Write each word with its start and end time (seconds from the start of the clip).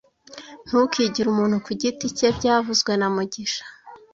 Ntukigire 0.67 1.27
umuntu 1.29 1.57
ku 1.65 1.71
giti 1.81 2.05
cye 2.17 2.27
byavuzwe 2.37 2.91
na 2.97 3.07
mugisha 3.15 3.63